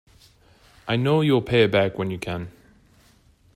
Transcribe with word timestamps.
I 0.87 0.95
know 0.95 1.21
you'll 1.21 1.43
pay 1.43 1.61
it 1.61 1.71
back 1.71 1.99
when 1.99 2.09
you 2.09 2.17
can. 2.17 2.51